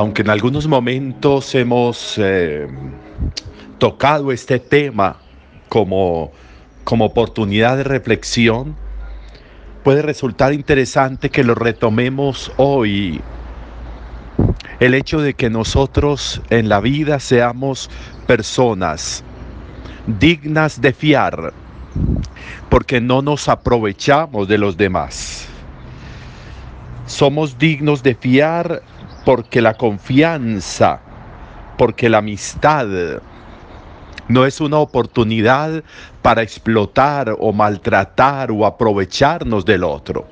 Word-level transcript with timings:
aunque 0.00 0.22
en 0.22 0.30
algunos 0.30 0.66
momentos 0.66 1.54
hemos 1.54 2.14
eh, 2.16 2.66
tocado 3.76 4.32
este 4.32 4.58
tema 4.58 5.18
como, 5.68 6.32
como 6.84 7.04
oportunidad 7.04 7.76
de 7.76 7.84
reflexión, 7.84 8.76
puede 9.84 10.00
resultar 10.00 10.54
interesante 10.54 11.28
que 11.28 11.44
lo 11.44 11.54
retomemos 11.54 12.50
hoy. 12.56 13.20
El 14.80 14.94
hecho 14.94 15.20
de 15.20 15.34
que 15.34 15.50
nosotros 15.50 16.40
en 16.48 16.70
la 16.70 16.80
vida 16.80 17.20
seamos 17.20 17.90
personas 18.26 19.22
dignas 20.18 20.80
de 20.80 20.94
fiar, 20.94 21.52
porque 22.70 23.02
no 23.02 23.20
nos 23.20 23.50
aprovechamos 23.50 24.48
de 24.48 24.56
los 24.56 24.78
demás. 24.78 25.46
Somos 27.04 27.58
dignos 27.58 28.02
de 28.02 28.14
fiar 28.14 28.82
porque 29.24 29.60
la 29.60 29.74
confianza, 29.74 31.00
porque 31.76 32.08
la 32.08 32.18
amistad 32.18 32.86
no 34.28 34.46
es 34.46 34.60
una 34.60 34.78
oportunidad 34.78 35.82
para 36.22 36.42
explotar 36.42 37.34
o 37.38 37.52
maltratar 37.52 38.50
o 38.52 38.64
aprovecharnos 38.64 39.64
del 39.64 39.84
otro. 39.84 40.26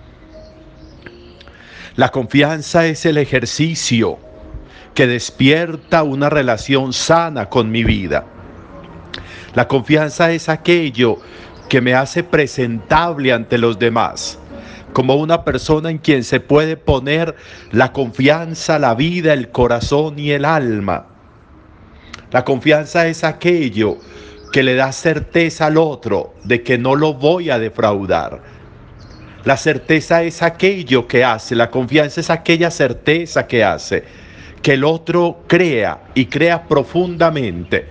La 1.96 2.10
confianza 2.10 2.86
es 2.86 3.04
el 3.06 3.18
ejercicio 3.18 4.18
que 4.94 5.06
despierta 5.08 6.04
una 6.04 6.30
relación 6.30 6.92
sana 6.92 7.48
con 7.48 7.70
mi 7.70 7.82
vida. 7.82 8.24
La 9.54 9.66
confianza 9.66 10.30
es 10.30 10.48
aquello 10.48 11.18
que 11.68 11.80
me 11.80 11.94
hace 11.94 12.22
presentable 12.22 13.32
ante 13.32 13.58
los 13.58 13.78
demás, 13.78 14.38
como 14.98 15.14
una 15.14 15.44
persona 15.44 15.90
en 15.90 15.98
quien 15.98 16.24
se 16.24 16.40
puede 16.40 16.76
poner 16.76 17.36
la 17.70 17.92
confianza, 17.92 18.80
la 18.80 18.96
vida, 18.96 19.32
el 19.32 19.50
corazón 19.50 20.18
y 20.18 20.32
el 20.32 20.44
alma. 20.44 21.06
La 22.32 22.44
confianza 22.44 23.06
es 23.06 23.22
aquello 23.22 23.98
que 24.52 24.64
le 24.64 24.74
da 24.74 24.90
certeza 24.90 25.66
al 25.66 25.76
otro 25.76 26.34
de 26.42 26.64
que 26.64 26.78
no 26.78 26.96
lo 26.96 27.14
voy 27.14 27.48
a 27.48 27.60
defraudar. 27.60 28.42
La 29.44 29.56
certeza 29.56 30.24
es 30.24 30.42
aquello 30.42 31.06
que 31.06 31.22
hace, 31.22 31.54
la 31.54 31.70
confianza 31.70 32.20
es 32.20 32.28
aquella 32.28 32.72
certeza 32.72 33.46
que 33.46 33.62
hace 33.62 34.02
que 34.62 34.72
el 34.72 34.82
otro 34.82 35.44
crea 35.46 36.06
y 36.16 36.26
crea 36.26 36.66
profundamente 36.66 37.86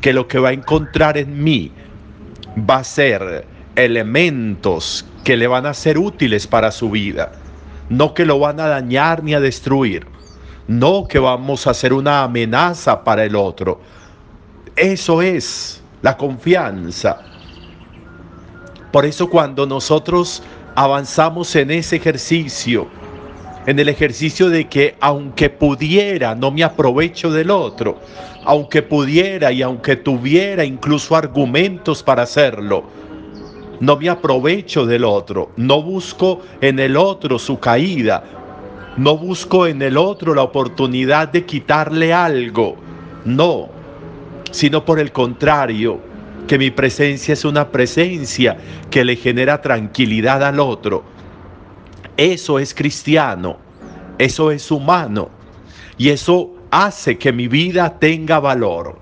que 0.00 0.14
lo 0.14 0.26
que 0.26 0.38
va 0.38 0.48
a 0.48 0.52
encontrar 0.52 1.18
en 1.18 1.44
mí 1.44 1.70
va 2.58 2.76
a 2.76 2.84
ser 2.84 3.44
elementos 3.74 5.04
que 5.26 5.36
le 5.36 5.48
van 5.48 5.66
a 5.66 5.74
ser 5.74 5.98
útiles 5.98 6.46
para 6.46 6.70
su 6.70 6.88
vida, 6.88 7.32
no 7.88 8.14
que 8.14 8.24
lo 8.24 8.38
van 8.38 8.60
a 8.60 8.68
dañar 8.68 9.24
ni 9.24 9.34
a 9.34 9.40
destruir, 9.40 10.06
no 10.68 11.08
que 11.08 11.18
vamos 11.18 11.66
a 11.66 11.74
ser 11.74 11.92
una 11.92 12.22
amenaza 12.22 13.02
para 13.02 13.24
el 13.24 13.34
otro. 13.34 13.80
Eso 14.76 15.22
es 15.22 15.82
la 16.00 16.16
confianza. 16.16 17.18
Por 18.92 19.04
eso 19.04 19.28
cuando 19.28 19.66
nosotros 19.66 20.44
avanzamos 20.76 21.56
en 21.56 21.72
ese 21.72 21.96
ejercicio, 21.96 22.86
en 23.66 23.80
el 23.80 23.88
ejercicio 23.88 24.48
de 24.48 24.68
que 24.68 24.94
aunque 25.00 25.50
pudiera, 25.50 26.36
no 26.36 26.52
me 26.52 26.62
aprovecho 26.62 27.32
del 27.32 27.50
otro, 27.50 27.98
aunque 28.44 28.80
pudiera 28.80 29.50
y 29.50 29.60
aunque 29.60 29.96
tuviera 29.96 30.64
incluso 30.64 31.16
argumentos 31.16 32.04
para 32.04 32.22
hacerlo, 32.22 32.84
no 33.80 33.96
me 33.96 34.08
aprovecho 34.08 34.86
del 34.86 35.04
otro, 35.04 35.52
no 35.56 35.82
busco 35.82 36.42
en 36.60 36.78
el 36.78 36.96
otro 36.96 37.38
su 37.38 37.58
caída, 37.58 38.24
no 38.96 39.16
busco 39.16 39.66
en 39.66 39.82
el 39.82 39.96
otro 39.96 40.34
la 40.34 40.42
oportunidad 40.42 41.28
de 41.28 41.44
quitarle 41.44 42.12
algo, 42.12 42.76
no, 43.24 43.68
sino 44.50 44.84
por 44.84 44.98
el 44.98 45.12
contrario, 45.12 46.00
que 46.46 46.58
mi 46.58 46.70
presencia 46.70 47.32
es 47.32 47.44
una 47.44 47.70
presencia 47.70 48.56
que 48.90 49.04
le 49.04 49.16
genera 49.16 49.60
tranquilidad 49.60 50.44
al 50.44 50.60
otro. 50.60 51.04
Eso 52.16 52.58
es 52.58 52.72
cristiano, 52.72 53.58
eso 54.18 54.50
es 54.50 54.70
humano 54.70 55.28
y 55.98 56.10
eso 56.10 56.54
hace 56.70 57.18
que 57.18 57.32
mi 57.32 57.48
vida 57.48 57.98
tenga 57.98 58.38
valor. 58.40 58.98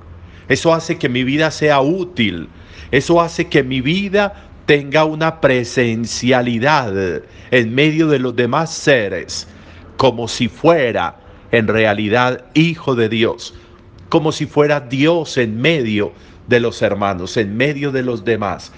Eso 0.48 0.74
hace 0.74 0.98
que 0.98 1.08
mi 1.08 1.24
vida 1.24 1.50
sea 1.50 1.80
útil. 1.80 2.48
Eso 2.90 3.20
hace 3.20 3.48
que 3.48 3.62
mi 3.62 3.80
vida 3.80 4.50
tenga 4.66 5.04
una 5.04 5.40
presencialidad 5.40 7.22
en 7.50 7.74
medio 7.74 8.08
de 8.08 8.18
los 8.18 8.34
demás 8.34 8.72
seres, 8.72 9.46
como 9.96 10.28
si 10.28 10.48
fuera 10.48 11.16
en 11.52 11.68
realidad 11.68 12.46
hijo 12.54 12.94
de 12.94 13.08
Dios, 13.08 13.54
como 14.08 14.32
si 14.32 14.46
fuera 14.46 14.80
Dios 14.80 15.36
en 15.36 15.60
medio 15.60 16.12
de 16.48 16.60
los 16.60 16.82
hermanos, 16.82 17.36
en 17.36 17.56
medio 17.56 17.92
de 17.92 18.02
los 18.02 18.24
demás. 18.24 18.72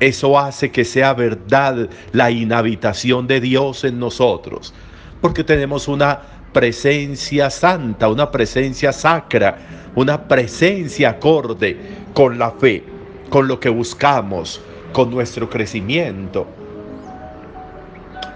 Eso 0.00 0.38
hace 0.38 0.70
que 0.70 0.84
sea 0.84 1.14
verdad 1.14 1.88
la 2.12 2.30
inhabitación 2.30 3.26
de 3.26 3.40
Dios 3.40 3.84
en 3.84 3.98
nosotros, 3.98 4.74
porque 5.20 5.44
tenemos 5.44 5.88
una 5.88 6.20
presencia 6.52 7.50
santa, 7.50 8.08
una 8.08 8.30
presencia 8.30 8.92
sacra, 8.92 9.58
una 9.94 10.26
presencia 10.28 11.10
acorde 11.10 11.78
con 12.12 12.38
la 12.38 12.50
fe, 12.50 12.84
con 13.30 13.48
lo 13.48 13.58
que 13.58 13.68
buscamos, 13.68 14.60
con 14.96 15.10
nuestro 15.10 15.50
crecimiento. 15.50 16.46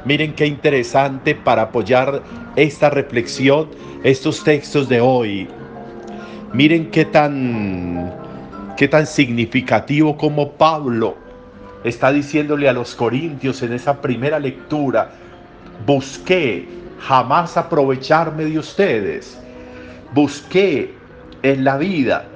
Miren 0.04 0.34
qué 0.34 0.44
interesante 0.44 1.34
para 1.34 1.62
apoyar 1.62 2.22
esta 2.54 2.90
reflexión, 2.90 3.70
estos 4.02 4.44
textos 4.44 4.86
de 4.86 5.00
hoy. 5.00 5.48
Miren 6.52 6.90
qué 6.90 7.06
tan, 7.06 8.12
qué 8.76 8.88
tan 8.88 9.06
significativo 9.06 10.18
como 10.18 10.52
Pablo 10.52 11.16
está 11.82 12.12
diciéndole 12.12 12.68
a 12.68 12.74
los 12.74 12.94
corintios 12.94 13.62
en 13.62 13.72
esa 13.72 13.98
primera 14.02 14.38
lectura, 14.38 15.12
busqué 15.86 16.68
jamás 16.98 17.56
aprovecharme 17.56 18.44
de 18.44 18.58
ustedes. 18.58 19.40
Busqué 20.12 20.92
en 21.42 21.64
la 21.64 21.78
vida, 21.78 22.26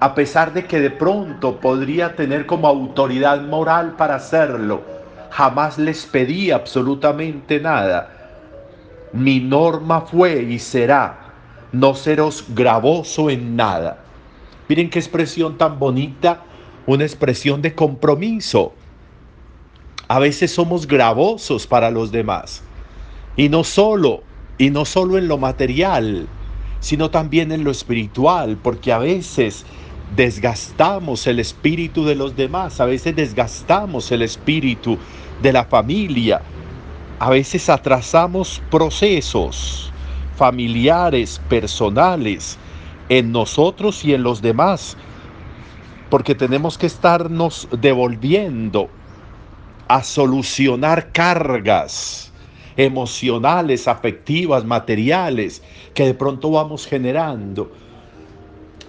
a 0.00 0.14
pesar 0.14 0.52
de 0.52 0.64
que 0.64 0.80
de 0.80 0.90
pronto 0.90 1.60
podría 1.60 2.14
tener 2.14 2.46
como 2.46 2.68
autoridad 2.68 3.40
moral 3.42 3.94
para 3.96 4.16
hacerlo, 4.16 4.82
jamás 5.30 5.78
les 5.78 6.06
pedí 6.06 6.50
absolutamente 6.50 7.60
nada. 7.60 8.10
Mi 9.12 9.40
norma 9.40 10.02
fue 10.02 10.42
y 10.42 10.58
será 10.58 11.28
no 11.72 11.94
seros 11.94 12.44
gravoso 12.48 13.28
en 13.28 13.56
nada. 13.56 13.98
Miren 14.68 14.90
qué 14.90 14.98
expresión 14.98 15.58
tan 15.58 15.78
bonita, 15.78 16.42
una 16.86 17.04
expresión 17.04 17.60
de 17.60 17.74
compromiso. 17.74 18.74
A 20.06 20.18
veces 20.18 20.52
somos 20.52 20.86
gravosos 20.86 21.66
para 21.66 21.90
los 21.90 22.12
demás. 22.12 22.62
Y 23.36 23.48
no 23.48 23.64
solo, 23.64 24.22
y 24.58 24.70
no 24.70 24.84
solo 24.84 25.18
en 25.18 25.28
lo 25.28 25.38
material, 25.38 26.26
sino 26.80 27.10
también 27.10 27.52
en 27.52 27.64
lo 27.64 27.70
espiritual, 27.70 28.56
porque 28.62 28.92
a 28.92 28.98
veces 28.98 29.64
desgastamos 30.14 31.26
el 31.26 31.38
espíritu 31.38 32.04
de 32.04 32.14
los 32.14 32.36
demás, 32.36 32.80
a 32.80 32.86
veces 32.86 33.14
desgastamos 33.14 34.10
el 34.12 34.22
espíritu 34.22 34.98
de 35.42 35.52
la 35.52 35.64
familia, 35.64 36.42
a 37.18 37.30
veces 37.30 37.68
atrasamos 37.68 38.62
procesos 38.70 39.92
familiares, 40.36 41.40
personales, 41.48 42.58
en 43.08 43.32
nosotros 43.32 44.04
y 44.04 44.14
en 44.14 44.22
los 44.22 44.40
demás, 44.42 44.96
porque 46.10 46.34
tenemos 46.34 46.78
que 46.78 46.86
estarnos 46.86 47.68
devolviendo 47.72 48.88
a 49.88 50.02
solucionar 50.02 51.10
cargas 51.12 52.32
emocionales, 52.76 53.88
afectivas, 53.88 54.64
materiales, 54.64 55.62
que 55.94 56.06
de 56.06 56.14
pronto 56.14 56.50
vamos 56.50 56.86
generando, 56.86 57.72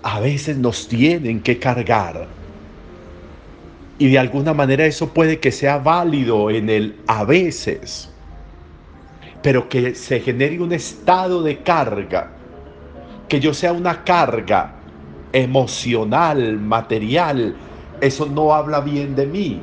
a 0.04 0.20
veces 0.20 0.58
nos 0.58 0.88
tienen 0.88 1.42
que 1.42 1.60
cargar. 1.60 2.28
Y 3.98 4.08
de 4.08 4.20
alguna 4.20 4.54
manera 4.54 4.86
eso 4.86 5.10
puede 5.10 5.40
que 5.40 5.52
sea 5.52 5.78
válido 5.78 6.50
en 6.50 6.70
el 6.70 6.96
a 7.08 7.26
veces, 7.26 8.10
pero 9.42 9.68
que 9.68 9.94
se 9.96 10.22
genere 10.22 10.60
un 10.62 10.72
estado 10.72 11.44
de 11.44 11.58
carga, 11.58 12.32
que 13.28 13.40
yo 13.40 13.54
sea 13.54 13.74
una 13.74 14.04
carga 14.04 14.76
emocional, 15.34 16.58
material, 16.60 17.56
eso 18.00 18.26
no 18.26 18.54
habla 18.54 18.80
bien 18.80 19.16
de 19.16 19.28
mí, 19.28 19.62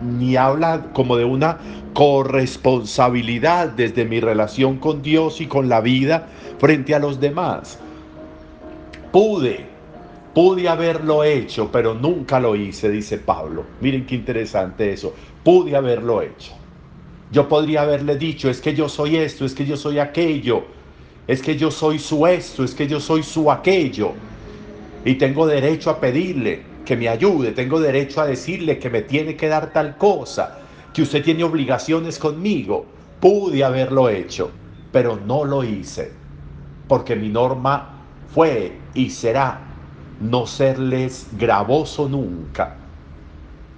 ni 0.00 0.36
habla 0.36 0.86
como 0.94 1.16
de 1.16 1.24
una 1.24 1.58
corresponsabilidad 1.92 3.68
desde 3.68 4.04
mi 4.06 4.20
relación 4.20 4.78
con 4.78 5.02
Dios 5.02 5.40
y 5.40 5.46
con 5.46 5.68
la 5.68 5.80
vida 5.80 6.26
frente 6.58 6.94
a 6.94 6.98
los 6.98 7.20
demás. 7.20 7.78
Pude, 9.12 9.64
pude 10.34 10.68
haberlo 10.68 11.24
hecho, 11.24 11.70
pero 11.72 11.94
nunca 11.94 12.38
lo 12.38 12.54
hice, 12.54 12.90
dice 12.90 13.16
Pablo. 13.16 13.64
Miren 13.80 14.04
qué 14.04 14.16
interesante 14.16 14.92
eso. 14.92 15.14
Pude 15.42 15.74
haberlo 15.74 16.20
hecho. 16.20 16.52
Yo 17.30 17.48
podría 17.48 17.82
haberle 17.82 18.16
dicho, 18.16 18.50
es 18.50 18.60
que 18.60 18.74
yo 18.74 18.88
soy 18.88 19.16
esto, 19.16 19.44
es 19.46 19.54
que 19.54 19.64
yo 19.64 19.76
soy 19.76 19.98
aquello. 19.98 20.64
es 21.26 21.42
que 21.42 21.56
yo 21.58 21.70
soy 21.70 21.98
su 21.98 22.26
esto, 22.26 22.64
es 22.64 22.74
que 22.74 22.86
yo 22.86 23.00
soy 23.00 23.22
su 23.22 23.50
aquello. 23.50 24.12
Y 25.04 25.14
tengo 25.16 25.46
derecho 25.46 25.90
a 25.90 26.00
pedirle 26.00 26.62
que 26.86 26.96
me 26.96 27.08
ayude, 27.08 27.52
tengo 27.52 27.80
derecho 27.80 28.22
a 28.22 28.26
decirle 28.26 28.78
que 28.78 28.88
me 28.88 29.02
tiene 29.02 29.36
que 29.36 29.48
dar 29.48 29.72
tal 29.72 29.98
cosa, 29.98 30.58
que 30.92 31.02
usted 31.02 31.22
tiene 31.22 31.44
obligaciones 31.44 32.18
conmigo. 32.18 32.86
Pude 33.20 33.62
haberlo 33.62 34.08
hecho, 34.08 34.50
pero 34.90 35.16
no 35.16 35.44
lo 35.44 35.64
hice, 35.64 36.12
porque 36.88 37.14
mi 37.14 37.28
norma 37.28 37.97
fue 38.34 38.78
y 38.94 39.10
será 39.10 39.60
no 40.20 40.46
serles 40.46 41.28
gravoso 41.38 42.08
nunca. 42.08 42.76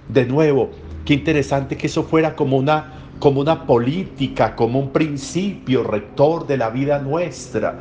De 0.07 0.25
nuevo, 0.25 0.71
qué 1.05 1.13
interesante 1.13 1.77
que 1.77 1.87
eso 1.87 2.03
fuera 2.03 2.35
como 2.35 2.57
una, 2.57 2.93
como 3.19 3.41
una 3.41 3.65
política, 3.65 4.55
como 4.55 4.79
un 4.79 4.89
principio 4.89 5.83
rector 5.83 6.47
de 6.47 6.57
la 6.57 6.69
vida 6.69 6.99
nuestra. 6.99 7.79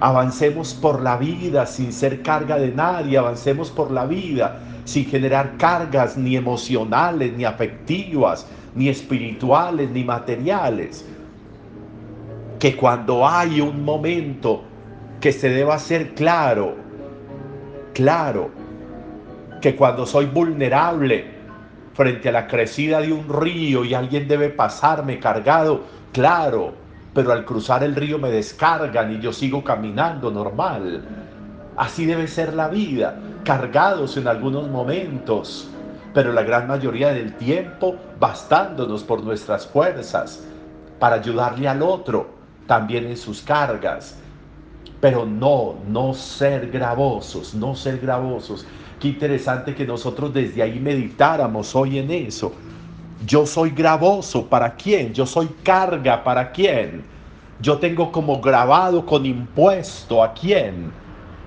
Avancemos 0.00 0.74
por 0.74 1.02
la 1.02 1.16
vida 1.16 1.66
sin 1.66 1.92
ser 1.92 2.22
carga 2.22 2.58
de 2.58 2.72
nadie, 2.72 3.18
avancemos 3.18 3.70
por 3.70 3.90
la 3.90 4.06
vida 4.06 4.60
sin 4.84 5.04
generar 5.04 5.58
cargas 5.58 6.16
ni 6.16 6.36
emocionales, 6.36 7.34
ni 7.36 7.44
afectivas, 7.44 8.46
ni 8.74 8.88
espirituales, 8.88 9.90
ni 9.90 10.02
materiales. 10.02 11.04
Que 12.58 12.74
cuando 12.74 13.28
hay 13.28 13.60
un 13.60 13.84
momento 13.84 14.64
que 15.20 15.32
se 15.32 15.48
deba 15.48 15.74
hacer 15.74 16.14
claro, 16.14 16.76
claro, 17.92 18.50
que 19.60 19.74
cuando 19.74 20.06
soy 20.06 20.26
vulnerable 20.26 21.38
frente 21.94 22.28
a 22.28 22.32
la 22.32 22.46
crecida 22.46 23.00
de 23.00 23.12
un 23.12 23.28
río 23.28 23.84
y 23.84 23.94
alguien 23.94 24.28
debe 24.28 24.50
pasarme 24.50 25.18
cargado, 25.18 25.82
claro, 26.12 26.72
pero 27.12 27.32
al 27.32 27.44
cruzar 27.44 27.82
el 27.82 27.96
río 27.96 28.18
me 28.18 28.30
descargan 28.30 29.12
y 29.12 29.20
yo 29.20 29.32
sigo 29.32 29.64
caminando 29.64 30.30
normal. 30.30 31.04
Así 31.76 32.06
debe 32.06 32.28
ser 32.28 32.54
la 32.54 32.68
vida, 32.68 33.16
cargados 33.44 34.16
en 34.16 34.28
algunos 34.28 34.68
momentos, 34.68 35.68
pero 36.14 36.32
la 36.32 36.42
gran 36.42 36.68
mayoría 36.68 37.08
del 37.08 37.34
tiempo 37.34 37.96
bastándonos 38.20 39.02
por 39.02 39.24
nuestras 39.24 39.66
fuerzas 39.66 40.44
para 41.00 41.16
ayudarle 41.16 41.66
al 41.66 41.82
otro 41.82 42.30
también 42.68 43.06
en 43.06 43.16
sus 43.16 43.42
cargas. 43.42 44.16
Pero 45.00 45.24
no, 45.24 45.76
no 45.86 46.14
ser 46.14 46.70
gravosos, 46.70 47.54
no 47.54 47.74
ser 47.74 47.98
gravosos. 47.98 48.66
Qué 48.98 49.08
interesante 49.08 49.74
que 49.74 49.86
nosotros 49.86 50.32
desde 50.34 50.62
ahí 50.62 50.80
meditáramos 50.80 51.74
hoy 51.76 51.98
en 51.98 52.10
eso. 52.10 52.52
Yo 53.26 53.46
soy 53.46 53.70
gravoso, 53.70 54.48
¿para 54.48 54.74
quién? 54.76 55.12
Yo 55.14 55.26
soy 55.26 55.48
carga, 55.62 56.24
¿para 56.24 56.50
quién? 56.52 57.04
Yo 57.58 57.78
tengo 57.78 58.12
como 58.12 58.40
grabado 58.40 59.04
con 59.06 59.26
impuesto, 59.26 60.22
¿a 60.22 60.32
quién? 60.34 60.92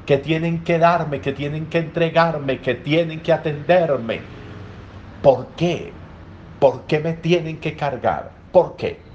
Que 0.06 0.18
tienen 0.18 0.64
que 0.64 0.78
darme, 0.80 1.22
que 1.22 1.32
tienen 1.34 1.68
que 1.70 1.80
entregarme, 1.80 2.62
que 2.62 2.76
tienen 2.76 3.22
que 3.22 3.32
atenderme. 3.34 4.22
¿Por 5.22 5.56
qué? 5.56 5.94
¿Por 6.60 6.86
qué 6.86 7.00
me 7.00 7.14
tienen 7.14 7.60
que 7.60 7.76
cargar? 7.76 8.32
¿Por 8.52 8.76
qué? 8.76 9.12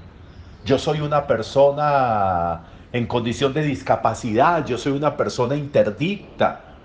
Yo 0.64 0.78
soy 0.78 1.00
una 1.00 1.26
persona 1.26 2.64
en 2.96 3.06
condición 3.06 3.52
de 3.52 3.62
discapacidad, 3.62 4.64
yo 4.64 4.78
soy 4.78 4.92
una 4.92 5.16
persona 5.16 5.54
interdicta, 5.54 6.76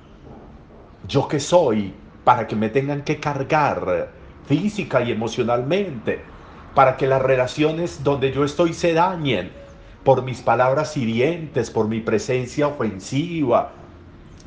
yo 1.08 1.28
que 1.28 1.40
soy 1.40 1.94
para 2.24 2.48
que 2.48 2.56
me 2.56 2.69
tengan 2.69 3.04
que 3.04 3.19
cargar 3.19 4.10
física 4.46 5.02
y 5.02 5.12
emocionalmente, 5.12 6.22
para 6.75 6.98
que 6.98 7.08
las 7.08 7.22
relaciones 7.22 8.04
donde 8.04 8.31
yo 8.34 8.44
estoy 8.44 8.74
se 8.74 8.94
dañen 8.94 9.52
por 10.04 10.24
mis 10.24 10.42
palabras 10.42 10.98
hirientes, 10.98 11.72
por 11.72 11.88
mi 11.88 12.02
presencia 12.02 12.68
ofensiva. 12.68 13.72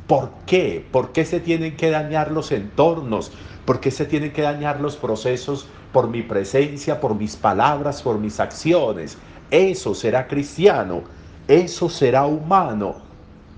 ¿Por 0.06 0.30
qué? 0.46 0.84
¿Por 0.90 1.12
qué 1.12 1.24
se 1.24 1.40
tienen 1.40 1.76
que 1.76 1.90
dañar 1.90 2.30
los 2.30 2.52
entornos? 2.52 3.32
¿Por 3.64 3.80
qué 3.80 3.90
se 3.90 4.04
tienen 4.04 4.32
que 4.32 4.42
dañar 4.42 4.80
los 4.80 4.96
procesos 4.96 5.66
por 5.92 6.08
mi 6.08 6.22
presencia, 6.22 7.00
por 7.00 7.14
mis 7.14 7.36
palabras, 7.36 8.02
por 8.02 8.18
mis 8.18 8.38
acciones? 8.38 9.16
Eso 9.50 9.94
será 9.94 10.26
cristiano, 10.26 11.04
eso 11.48 11.88
será 11.88 12.24
humano. 12.26 12.96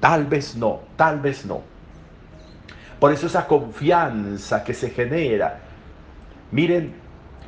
Tal 0.01 0.27
vez 0.27 0.57
no, 0.57 0.81
tal 0.97 1.21
vez 1.21 1.45
no. 1.47 1.63
Por 2.99 3.13
eso 3.13 3.27
esa 3.27 3.47
confianza 3.47 4.65
que 4.65 4.75
se 4.75 4.91
genera. 4.91 5.61
Miren, 6.51 6.95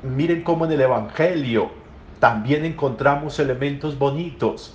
miren 0.03 0.43
cómo 0.43 0.65
en 0.67 0.73
el 0.73 0.81
Evangelio 0.81 1.71
también 2.21 2.65
encontramos 2.65 3.39
elementos 3.39 3.99
bonitos. 3.99 4.75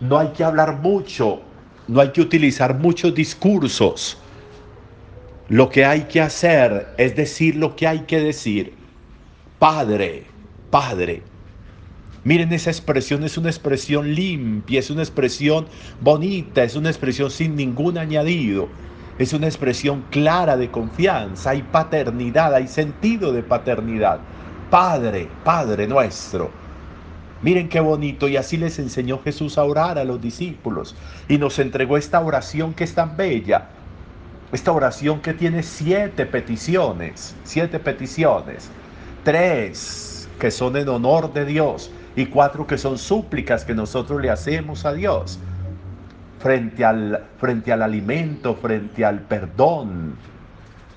No 0.00 0.18
hay 0.18 0.28
que 0.28 0.44
hablar 0.44 0.78
mucho, 0.78 1.40
no 1.86 2.00
hay 2.00 2.10
que 2.10 2.20
utilizar 2.20 2.74
muchos 2.78 3.14
discursos. 3.14 4.20
Lo 5.48 5.70
que 5.70 5.84
hay 5.84 6.02
que 6.02 6.20
hacer 6.20 6.94
es 6.98 7.16
decir 7.16 7.56
lo 7.56 7.74
que 7.74 7.86
hay 7.86 8.00
que 8.00 8.20
decir. 8.20 8.74
Padre, 9.58 10.24
Padre. 10.70 11.22
Miren 12.28 12.52
esa 12.52 12.68
expresión, 12.68 13.24
es 13.24 13.38
una 13.38 13.48
expresión 13.48 14.14
limpia, 14.14 14.80
es 14.80 14.90
una 14.90 15.00
expresión 15.00 15.66
bonita, 15.98 16.62
es 16.62 16.76
una 16.76 16.90
expresión 16.90 17.30
sin 17.30 17.56
ningún 17.56 17.96
añadido. 17.96 18.68
Es 19.18 19.32
una 19.32 19.46
expresión 19.46 20.04
clara 20.10 20.58
de 20.58 20.70
confianza, 20.70 21.48
hay 21.48 21.62
paternidad, 21.62 22.54
hay 22.54 22.68
sentido 22.68 23.32
de 23.32 23.42
paternidad. 23.42 24.20
Padre, 24.68 25.26
Padre 25.42 25.86
nuestro. 25.88 26.50
Miren 27.40 27.70
qué 27.70 27.80
bonito 27.80 28.28
y 28.28 28.36
así 28.36 28.58
les 28.58 28.78
enseñó 28.78 29.22
Jesús 29.22 29.56
a 29.56 29.64
orar 29.64 29.98
a 29.98 30.04
los 30.04 30.20
discípulos 30.20 30.96
y 31.30 31.38
nos 31.38 31.58
entregó 31.58 31.96
esta 31.96 32.20
oración 32.20 32.74
que 32.74 32.84
es 32.84 32.94
tan 32.94 33.16
bella. 33.16 33.70
Esta 34.52 34.72
oración 34.72 35.22
que 35.22 35.32
tiene 35.32 35.62
siete 35.62 36.26
peticiones, 36.26 37.34
siete 37.42 37.78
peticiones, 37.78 38.68
tres 39.24 40.28
que 40.38 40.50
son 40.50 40.76
en 40.76 40.90
honor 40.90 41.32
de 41.32 41.46
Dios 41.46 41.90
y 42.18 42.26
cuatro 42.26 42.66
que 42.66 42.76
son 42.76 42.98
súplicas 42.98 43.64
que 43.64 43.76
nosotros 43.76 44.20
le 44.20 44.28
hacemos 44.28 44.84
a 44.84 44.92
Dios 44.92 45.38
frente 46.40 46.84
al, 46.84 47.26
frente 47.38 47.72
al 47.72 47.80
alimento, 47.80 48.56
frente 48.56 49.04
al 49.04 49.20
perdón, 49.20 50.16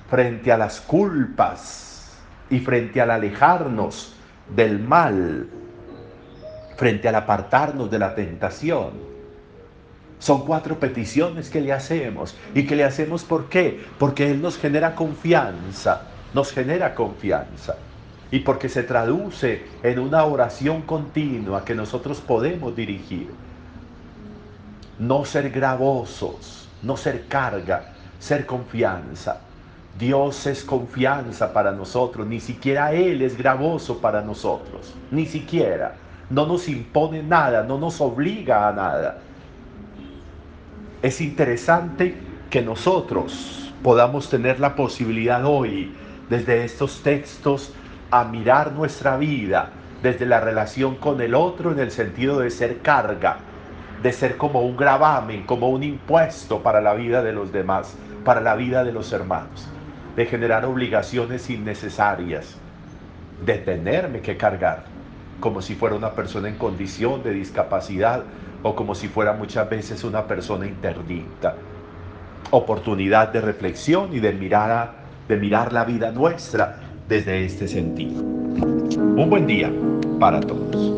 frente 0.09 0.51
a 0.51 0.57
las 0.57 0.81
culpas 0.81 2.17
y 2.49 2.57
frente 2.57 2.99
al 3.01 3.11
alejarnos 3.11 4.15
del 4.55 4.79
mal, 4.79 5.47
frente 6.75 7.07
al 7.07 7.13
apartarnos 7.13 7.91
de 7.91 7.99
la 7.99 8.15
tentación. 8.15 8.89
Son 10.17 10.43
cuatro 10.43 10.79
peticiones 10.79 11.51
que 11.51 11.61
le 11.61 11.71
hacemos. 11.71 12.35
¿Y 12.55 12.65
que 12.65 12.75
le 12.75 12.83
hacemos 12.83 13.23
por 13.23 13.47
qué? 13.47 13.79
Porque 13.99 14.31
Él 14.31 14.41
nos 14.41 14.57
genera 14.57 14.95
confianza, 14.95 16.01
nos 16.33 16.51
genera 16.51 16.95
confianza. 16.95 17.75
Y 18.31 18.39
porque 18.39 18.69
se 18.69 18.83
traduce 18.83 19.65
en 19.83 19.99
una 19.99 20.23
oración 20.23 20.83
continua 20.83 21.65
que 21.65 21.75
nosotros 21.75 22.21
podemos 22.21 22.75
dirigir 22.75 23.29
no 25.01 25.25
ser 25.25 25.49
gravosos, 25.49 26.69
no 26.83 26.95
ser 26.95 27.27
carga, 27.27 27.93
ser 28.19 28.45
confianza. 28.45 29.41
Dios 29.97 30.45
es 30.45 30.63
confianza 30.63 31.51
para 31.51 31.71
nosotros, 31.71 32.25
ni 32.27 32.39
siquiera 32.39 32.93
Él 32.93 33.21
es 33.21 33.37
gravoso 33.37 33.97
para 33.97 34.21
nosotros, 34.21 34.93
ni 35.09 35.25
siquiera. 35.25 35.95
No 36.29 36.45
nos 36.45 36.69
impone 36.69 37.23
nada, 37.23 37.63
no 37.63 37.77
nos 37.77 37.99
obliga 37.99 38.69
a 38.69 38.71
nada. 38.71 39.17
Es 41.01 41.19
interesante 41.19 42.15
que 42.51 42.61
nosotros 42.61 43.73
podamos 43.83 44.29
tener 44.29 44.59
la 44.59 44.75
posibilidad 44.75 45.43
hoy, 45.45 45.93
desde 46.29 46.63
estos 46.63 47.01
textos, 47.01 47.73
a 48.11 48.25
mirar 48.25 48.73
nuestra 48.73 49.15
vida 49.15 49.69
desde 50.03 50.25
la 50.25 50.41
relación 50.41 50.95
con 50.95 51.21
el 51.21 51.33
otro 51.33 51.71
en 51.71 51.79
el 51.79 51.91
sentido 51.91 52.39
de 52.39 52.49
ser 52.49 52.79
carga, 52.79 53.37
de 54.03 54.11
ser 54.11 54.35
como 54.35 54.61
un 54.61 54.75
gravamen, 54.75 55.45
como 55.45 55.69
un 55.69 55.81
impuesto 55.81 56.61
para 56.61 56.81
la 56.81 56.93
vida 56.93 57.23
de 57.23 57.31
los 57.31 57.53
demás, 57.53 57.95
para 58.25 58.41
la 58.41 58.55
vida 58.55 58.83
de 58.83 58.91
los 58.91 59.13
hermanos, 59.13 59.69
de 60.17 60.25
generar 60.25 60.65
obligaciones 60.65 61.49
innecesarias, 61.49 62.57
de 63.45 63.57
tenerme 63.59 64.19
que 64.19 64.35
cargar, 64.35 64.83
como 65.39 65.61
si 65.61 65.75
fuera 65.75 65.95
una 65.95 66.11
persona 66.11 66.49
en 66.49 66.57
condición 66.57 67.23
de 67.23 67.31
discapacidad 67.31 68.23
o 68.61 68.75
como 68.75 68.93
si 68.93 69.07
fuera 69.07 69.33
muchas 69.33 69.69
veces 69.69 70.03
una 70.03 70.27
persona 70.27 70.67
interdicta. 70.67 71.55
Oportunidad 72.49 73.29
de 73.29 73.39
reflexión 73.39 74.13
y 74.13 74.19
de 74.19 74.33
mirar, 74.33 74.95
de 75.29 75.37
mirar 75.37 75.71
la 75.71 75.85
vida 75.85 76.11
nuestra 76.11 76.90
desde 77.11 77.43
este 77.43 77.67
sentido. 77.67 78.21
Un 78.21 79.29
buen 79.29 79.45
día 79.45 79.69
para 80.17 80.39
todos. 80.39 80.90